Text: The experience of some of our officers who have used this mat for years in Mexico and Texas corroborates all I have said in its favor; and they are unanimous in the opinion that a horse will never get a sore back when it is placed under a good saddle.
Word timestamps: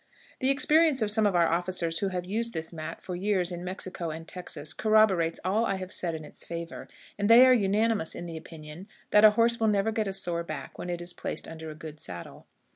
The 0.39 0.49
experience 0.49 1.03
of 1.03 1.11
some 1.11 1.27
of 1.27 1.35
our 1.35 1.47
officers 1.47 1.99
who 1.99 2.07
have 2.07 2.25
used 2.25 2.55
this 2.55 2.73
mat 2.73 3.03
for 3.03 3.15
years 3.15 3.51
in 3.51 3.63
Mexico 3.63 4.09
and 4.09 4.27
Texas 4.27 4.73
corroborates 4.73 5.39
all 5.45 5.63
I 5.63 5.75
have 5.75 5.93
said 5.93 6.15
in 6.15 6.25
its 6.25 6.43
favor; 6.43 6.87
and 7.19 7.29
they 7.29 7.45
are 7.45 7.53
unanimous 7.53 8.15
in 8.15 8.25
the 8.25 8.35
opinion 8.35 8.87
that 9.11 9.23
a 9.25 9.29
horse 9.37 9.59
will 9.59 9.67
never 9.67 9.91
get 9.91 10.07
a 10.07 10.13
sore 10.13 10.41
back 10.43 10.79
when 10.79 10.89
it 10.89 11.01
is 11.01 11.13
placed 11.13 11.47
under 11.47 11.69
a 11.69 11.75
good 11.75 11.99
saddle. 11.99 12.47